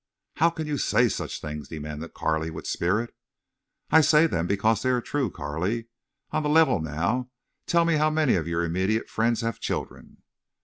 "How 0.37 0.49
can 0.49 0.65
you 0.65 0.79
say 0.79 1.07
such 1.09 1.41
things?" 1.41 1.67
demanded 1.67 2.15
Carley, 2.15 2.49
with 2.49 2.65
spirit. 2.65 3.13
"I 3.91 4.01
say 4.01 4.25
them 4.25 4.47
because 4.47 4.81
they 4.81 4.89
are 4.89 4.99
true. 4.99 5.29
Carley, 5.29 5.89
on 6.31 6.41
the 6.41 6.49
level 6.49 6.81
now, 6.81 7.29
tell 7.67 7.85
me 7.85 7.97
how 7.97 8.09
many 8.09 8.33
of 8.33 8.47
your 8.47 8.63
immediate 8.63 9.11
friends 9.11 9.41
have 9.41 9.59
children." 9.59 10.23